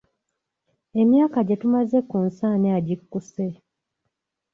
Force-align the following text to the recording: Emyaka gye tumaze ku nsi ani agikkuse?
Emyaka 1.01 1.39
gye 1.47 1.55
tumaze 1.61 1.97
ku 2.09 2.17
nsi 2.25 2.43
ani 2.51 2.69
agikkuse? 2.77 3.45